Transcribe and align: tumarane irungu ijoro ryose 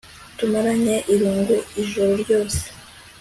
tumarane 0.37 0.95
irungu 1.13 1.55
ijoro 1.81 2.11
ryose 2.21 2.61